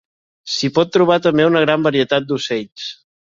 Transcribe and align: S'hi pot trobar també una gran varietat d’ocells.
S'hi 0.53 0.69
pot 0.77 0.89
trobar 0.95 1.17
també 1.25 1.45
una 1.49 1.61
gran 1.67 1.85
varietat 1.89 2.27
d’ocells. 2.33 2.89